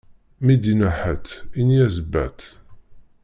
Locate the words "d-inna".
0.63-0.89